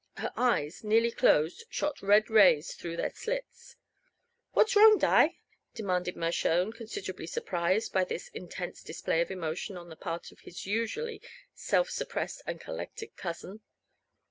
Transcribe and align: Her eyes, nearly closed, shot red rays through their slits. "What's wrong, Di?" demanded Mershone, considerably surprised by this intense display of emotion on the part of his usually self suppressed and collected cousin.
Her 0.17 0.33
eyes, 0.35 0.83
nearly 0.83 1.11
closed, 1.11 1.63
shot 1.69 2.01
red 2.01 2.27
rays 2.27 2.73
through 2.73 2.97
their 2.97 3.11
slits. 3.11 3.75
"What's 4.53 4.75
wrong, 4.75 4.97
Di?" 4.97 5.37
demanded 5.75 6.15
Mershone, 6.15 6.73
considerably 6.73 7.27
surprised 7.27 7.93
by 7.93 8.05
this 8.05 8.27
intense 8.29 8.81
display 8.81 9.21
of 9.21 9.29
emotion 9.29 9.77
on 9.77 9.89
the 9.89 9.95
part 9.95 10.31
of 10.31 10.39
his 10.39 10.65
usually 10.65 11.21
self 11.53 11.91
suppressed 11.91 12.41
and 12.47 12.59
collected 12.59 13.15
cousin. 13.15 13.61